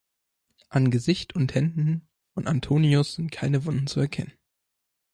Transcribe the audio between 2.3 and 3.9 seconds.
von Antonius sind keine Wunden